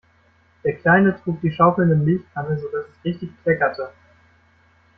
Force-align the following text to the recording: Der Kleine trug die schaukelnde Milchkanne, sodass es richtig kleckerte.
Der 0.63 0.77
Kleine 0.77 1.15
trug 1.21 1.41
die 1.41 1.51
schaukelnde 1.51 1.95
Milchkanne, 1.95 2.59
sodass 2.59 2.87
es 2.89 3.05
richtig 3.05 3.29
kleckerte. 3.43 3.91